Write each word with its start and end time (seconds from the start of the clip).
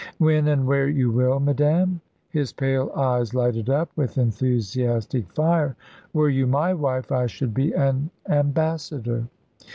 "When 0.17 0.47
and 0.47 0.65
where 0.65 0.89
you 0.89 1.11
will, 1.11 1.39
madame!" 1.39 2.01
His 2.29 2.51
pale 2.53 2.91
eyes 2.95 3.35
lighted 3.35 3.69
up 3.69 3.91
with 3.95 4.17
enthusiastic 4.17 5.31
fire. 5.33 5.75
"Were 6.11 6.29
you 6.29 6.47
my 6.47 6.73
wife, 6.73 7.11
I 7.11 7.27
should 7.27 7.53
be 7.53 7.71
an 7.73 8.09
ambassador." 8.27 9.27